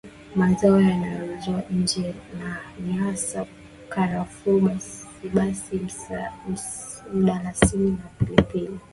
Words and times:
Mazao 0.35 0.81
yanayouzwa 0.81 1.63
nje 1.71 2.13
ni 2.79 2.93
hasa 2.93 3.45
karafuu 3.89 4.59
basibasi 4.59 5.81
mdalasini 7.13 7.91
na 7.91 8.25
pilipili 8.25 8.79